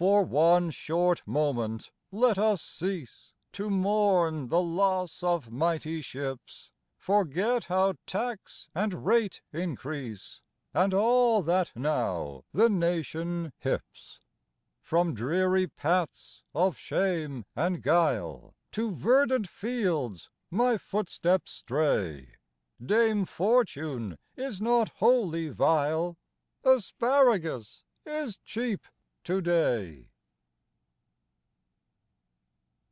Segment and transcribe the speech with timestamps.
[0.00, 7.66] For one short moment let us cease To mourn the loss of mighty sliips— Forget
[7.66, 10.40] how tax and rate increase,
[10.72, 14.20] And alt that now the nation" hips."
[14.80, 18.54] From dreary paths of shame and guile.
[18.72, 22.36] To verdant fields my^footsteps stray,
[22.82, 26.16] Dame Fortune is not wholly vile:"
[26.64, 28.86] Asparagus is cheap
[29.22, 30.06] to day."